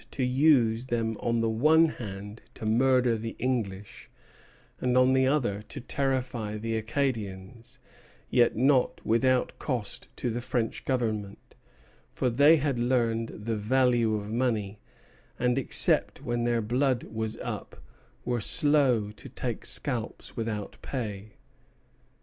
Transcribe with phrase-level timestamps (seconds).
[0.01, 4.09] Thus he contrived to use them on the one hand to murder the English,
[4.79, 7.77] and on the other to terrify the Acadians;
[8.31, 11.53] yet not without cost to the French Government;
[12.09, 14.79] for they had learned the value of money,
[15.37, 17.75] and, except when their blood was up,
[18.25, 21.33] were slow to take scalps without pay.